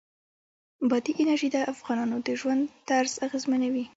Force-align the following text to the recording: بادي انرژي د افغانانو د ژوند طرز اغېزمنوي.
بادي 0.89 1.11
انرژي 1.21 1.49
د 1.53 1.57
افغانانو 1.73 2.17
د 2.27 2.29
ژوند 2.39 2.61
طرز 2.89 3.13
اغېزمنوي. 3.27 3.85